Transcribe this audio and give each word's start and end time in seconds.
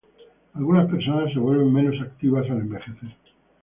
algunas 0.55 0.89
personas 0.89 1.31
se 1.31 1.37
vuelven 1.37 1.71
menos 1.71 2.01
activas 2.01 2.49
al 2.49 2.57
envejecer 2.61 3.11